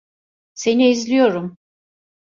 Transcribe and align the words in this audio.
Seni 0.53 0.89
izliyorum. 0.89 1.57